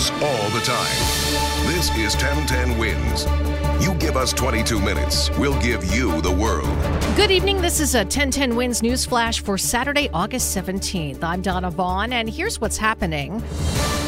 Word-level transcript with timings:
All 0.00 0.48
the 0.48 0.62
time. 0.64 1.66
This 1.66 1.94
is 1.94 2.14
1010 2.14 2.78
Wins. 2.78 3.26
You 3.84 3.92
give 3.96 4.16
us 4.16 4.32
22 4.32 4.80
minutes, 4.80 5.28
we'll 5.36 5.60
give 5.60 5.84
you 5.94 6.22
the 6.22 6.30
world. 6.30 6.74
Good 7.16 7.30
evening. 7.30 7.60
This 7.60 7.80
is 7.80 7.94
a 7.94 7.98
1010 7.98 8.56
Wins 8.56 8.82
News 8.82 9.04
Flash 9.04 9.42
for 9.42 9.58
Saturday, 9.58 10.08
August 10.14 10.56
17th. 10.56 11.22
I'm 11.22 11.42
Donna 11.42 11.70
Vaughan, 11.70 12.14
and 12.14 12.30
here's 12.30 12.62
what's 12.62 12.78
happening. 12.78 13.42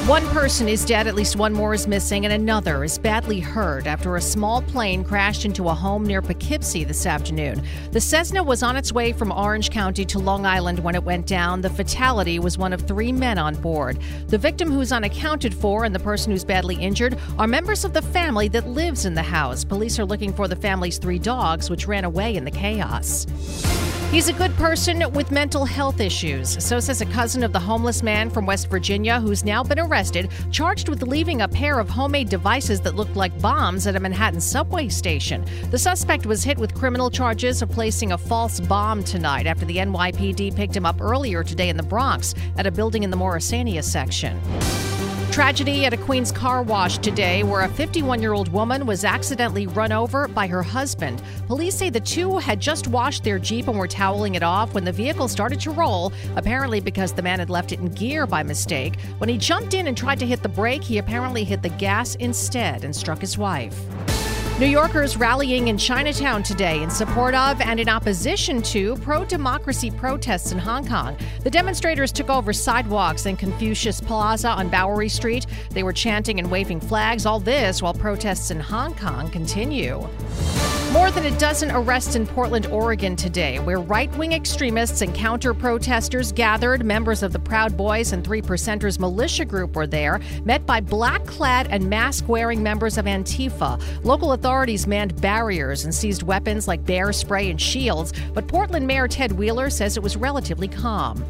One 0.06 0.26
person 0.30 0.68
is 0.68 0.84
dead, 0.84 1.06
at 1.06 1.14
least 1.14 1.36
one 1.36 1.52
more 1.52 1.74
is 1.74 1.86
missing, 1.86 2.24
and 2.24 2.34
another 2.34 2.82
is 2.82 2.98
badly 2.98 3.38
hurt 3.38 3.86
after 3.86 4.16
a 4.16 4.20
small 4.20 4.60
plane 4.60 5.04
crashed 5.04 5.44
into 5.44 5.68
a 5.68 5.74
home 5.74 6.04
near 6.04 6.20
Poughkeepsie 6.20 6.82
this 6.82 7.06
afternoon. 7.06 7.62
The 7.92 8.00
Cessna 8.00 8.42
was 8.42 8.64
on 8.64 8.76
its 8.76 8.92
way 8.92 9.12
from 9.12 9.30
Orange 9.30 9.70
County 9.70 10.04
to 10.06 10.18
Long 10.18 10.44
Island 10.44 10.80
when 10.80 10.96
it 10.96 11.04
went 11.04 11.28
down. 11.28 11.60
The 11.60 11.70
fatality 11.70 12.40
was 12.40 12.58
one 12.58 12.72
of 12.72 12.82
three 12.82 13.12
men 13.12 13.38
on 13.38 13.54
board. 13.54 14.00
The 14.26 14.38
victim, 14.38 14.72
who's 14.72 14.90
unaccounted 14.90 15.54
for, 15.54 15.84
and 15.84 15.94
the 15.94 16.00
person 16.00 16.32
who's 16.32 16.44
badly 16.44 16.74
injured 16.74 17.16
are 17.38 17.46
members 17.46 17.84
of 17.84 17.92
the 17.92 18.02
family 18.02 18.48
that 18.48 18.66
lives 18.66 19.04
in 19.04 19.14
the 19.14 19.22
house. 19.22 19.62
Police 19.62 20.00
are 20.00 20.04
looking 20.04 20.32
for 20.32 20.48
the 20.48 20.56
family's 20.56 20.98
three 20.98 21.20
dogs, 21.20 21.70
which 21.70 21.86
ran 21.86 22.04
away 22.04 22.34
in 22.34 22.44
the 22.44 22.50
chaos. 22.50 23.24
He's 24.12 24.28
a 24.28 24.34
good 24.34 24.54
person 24.56 25.10
with 25.14 25.30
mental 25.30 25.64
health 25.64 25.98
issues. 25.98 26.62
So 26.62 26.78
says 26.80 27.00
a 27.00 27.06
cousin 27.06 27.42
of 27.42 27.54
the 27.54 27.58
homeless 27.58 28.02
man 28.02 28.28
from 28.28 28.44
West 28.44 28.68
Virginia 28.68 29.18
who's 29.18 29.42
now 29.42 29.64
been 29.64 29.78
arrested, 29.78 30.30
charged 30.50 30.90
with 30.90 31.02
leaving 31.02 31.40
a 31.40 31.48
pair 31.48 31.80
of 31.80 31.88
homemade 31.88 32.28
devices 32.28 32.82
that 32.82 32.94
looked 32.94 33.16
like 33.16 33.40
bombs 33.40 33.86
at 33.86 33.96
a 33.96 34.00
Manhattan 34.00 34.42
subway 34.42 34.90
station. 34.90 35.46
The 35.70 35.78
suspect 35.78 36.26
was 36.26 36.44
hit 36.44 36.58
with 36.58 36.74
criminal 36.74 37.10
charges 37.10 37.62
of 37.62 37.70
placing 37.70 38.12
a 38.12 38.18
false 38.18 38.60
bomb 38.60 39.02
tonight 39.02 39.46
after 39.46 39.64
the 39.64 39.78
NYPD 39.78 40.54
picked 40.54 40.76
him 40.76 40.84
up 40.84 41.00
earlier 41.00 41.42
today 41.42 41.70
in 41.70 41.78
the 41.78 41.82
Bronx 41.82 42.34
at 42.58 42.66
a 42.66 42.70
building 42.70 43.04
in 43.04 43.10
the 43.10 43.16
Morrisania 43.16 43.82
section. 43.82 44.38
Tragedy 45.32 45.86
at 45.86 45.94
a 45.94 45.96
Queens 45.96 46.30
car 46.30 46.62
wash 46.62 46.98
today 46.98 47.42
where 47.42 47.62
a 47.62 47.68
51 47.68 48.20
year 48.20 48.34
old 48.34 48.52
woman 48.52 48.84
was 48.84 49.02
accidentally 49.02 49.66
run 49.66 49.90
over 49.90 50.28
by 50.28 50.46
her 50.46 50.62
husband. 50.62 51.22
Police 51.46 51.74
say 51.74 51.88
the 51.88 52.00
two 52.00 52.36
had 52.36 52.60
just 52.60 52.86
washed 52.86 53.24
their 53.24 53.38
Jeep 53.38 53.66
and 53.66 53.78
were 53.78 53.88
toweling 53.88 54.34
it 54.34 54.42
off 54.42 54.74
when 54.74 54.84
the 54.84 54.92
vehicle 54.92 55.28
started 55.28 55.58
to 55.60 55.70
roll, 55.70 56.12
apparently 56.36 56.80
because 56.80 57.14
the 57.14 57.22
man 57.22 57.38
had 57.38 57.48
left 57.48 57.72
it 57.72 57.78
in 57.78 57.88
gear 57.88 58.26
by 58.26 58.42
mistake. 58.42 59.00
When 59.16 59.30
he 59.30 59.38
jumped 59.38 59.72
in 59.72 59.86
and 59.86 59.96
tried 59.96 60.18
to 60.18 60.26
hit 60.26 60.42
the 60.42 60.50
brake, 60.50 60.84
he 60.84 60.98
apparently 60.98 61.44
hit 61.44 61.62
the 61.62 61.70
gas 61.70 62.14
instead 62.16 62.84
and 62.84 62.94
struck 62.94 63.22
his 63.22 63.38
wife. 63.38 63.80
New 64.58 64.66
Yorkers 64.66 65.16
rallying 65.16 65.68
in 65.68 65.78
Chinatown 65.78 66.42
today 66.42 66.82
in 66.82 66.90
support 66.90 67.34
of 67.34 67.60
and 67.62 67.80
in 67.80 67.88
opposition 67.88 68.60
to 68.62 68.94
pro 68.96 69.24
democracy 69.24 69.90
protests 69.90 70.52
in 70.52 70.58
Hong 70.58 70.86
Kong. 70.86 71.16
The 71.42 71.50
demonstrators 71.50 72.12
took 72.12 72.28
over 72.28 72.52
sidewalks 72.52 73.26
in 73.26 73.36
Confucius 73.36 74.00
Plaza 74.00 74.50
on 74.50 74.68
Bowery 74.68 75.08
Street. 75.08 75.46
They 75.70 75.82
were 75.82 75.92
chanting 75.92 76.38
and 76.38 76.50
waving 76.50 76.80
flags, 76.80 77.24
all 77.24 77.40
this 77.40 77.82
while 77.82 77.94
protests 77.94 78.50
in 78.50 78.60
Hong 78.60 78.94
Kong 78.94 79.30
continue. 79.30 80.06
More 80.92 81.10
than 81.10 81.24
a 81.24 81.38
dozen 81.38 81.70
arrests 81.70 82.16
in 82.16 82.26
Portland, 82.26 82.66
Oregon 82.66 83.16
today, 83.16 83.58
where 83.60 83.80
right 83.80 84.14
wing 84.18 84.32
extremists 84.32 85.00
and 85.00 85.14
counter 85.14 85.54
protesters 85.54 86.32
gathered. 86.32 86.84
Members 86.84 87.22
of 87.22 87.32
the 87.32 87.38
Proud 87.38 87.78
Boys 87.78 88.12
and 88.12 88.22
Three 88.22 88.42
Percenters 88.42 88.98
militia 88.98 89.46
group 89.46 89.74
were 89.74 89.86
there, 89.86 90.20
met 90.44 90.66
by 90.66 90.82
black 90.82 91.24
clad 91.24 91.66
and 91.68 91.88
mask 91.88 92.28
wearing 92.28 92.62
members 92.62 92.98
of 92.98 93.06
Antifa. 93.06 93.82
Local 94.04 94.32
authorities 94.32 94.86
manned 94.86 95.18
barriers 95.22 95.86
and 95.86 95.94
seized 95.94 96.24
weapons 96.24 96.68
like 96.68 96.84
bear 96.84 97.10
spray 97.14 97.48
and 97.50 97.58
shields, 97.58 98.12
but 98.34 98.46
Portland 98.46 98.86
Mayor 98.86 99.08
Ted 99.08 99.32
Wheeler 99.32 99.70
says 99.70 99.96
it 99.96 100.02
was 100.02 100.18
relatively 100.18 100.68
calm. 100.68 101.24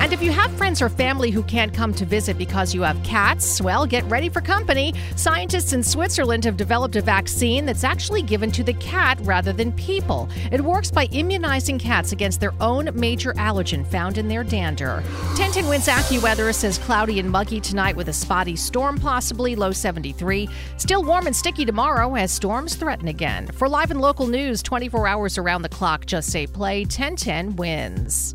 And 0.00 0.12
if 0.12 0.22
you 0.22 0.30
have 0.30 0.56
friends 0.56 0.80
or 0.80 0.88
family 0.88 1.30
who 1.30 1.42
can't 1.42 1.74
come 1.74 1.92
to 1.94 2.06
visit 2.06 2.38
because 2.38 2.72
you 2.72 2.82
have 2.82 3.02
cats, 3.02 3.60
well, 3.60 3.84
get 3.84 4.04
ready 4.04 4.28
for 4.28 4.40
company. 4.40 4.94
Scientists 5.16 5.72
in 5.72 5.82
Switzerland 5.82 6.44
have 6.44 6.56
developed 6.56 6.94
a 6.94 7.02
vaccine 7.02 7.66
that's 7.66 7.82
actually 7.82 8.22
given 8.22 8.52
to 8.52 8.62
the 8.62 8.74
cat 8.74 9.18
rather 9.22 9.52
than 9.52 9.72
people. 9.72 10.28
It 10.52 10.60
works 10.60 10.92
by 10.92 11.06
immunizing 11.06 11.80
cats 11.80 12.12
against 12.12 12.38
their 12.38 12.54
own 12.60 12.88
major 12.94 13.32
allergen 13.34 13.84
found 13.84 14.18
in 14.18 14.28
their 14.28 14.44
dander. 14.44 15.02
1010 15.36 15.68
Wins 15.68 15.88
AccuWeather 15.88 16.54
says 16.54 16.78
cloudy 16.78 17.18
and 17.18 17.28
muggy 17.28 17.60
tonight 17.60 17.96
with 17.96 18.08
a 18.08 18.12
spotty 18.12 18.54
storm, 18.54 18.98
possibly 18.98 19.56
low 19.56 19.72
73. 19.72 20.48
Still 20.76 21.02
warm 21.02 21.26
and 21.26 21.34
sticky 21.34 21.64
tomorrow 21.64 22.14
as 22.14 22.30
storms 22.30 22.76
threaten 22.76 23.08
again. 23.08 23.48
For 23.48 23.68
live 23.68 23.90
and 23.90 24.00
local 24.00 24.28
news 24.28 24.62
24 24.62 25.08
hours 25.08 25.38
around 25.38 25.62
the 25.62 25.68
clock, 25.68 26.06
just 26.06 26.30
say 26.30 26.46
play 26.46 26.82
1010 26.82 27.56
wins. 27.56 28.34